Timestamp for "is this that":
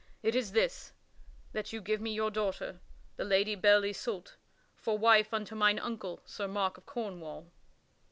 0.33-1.71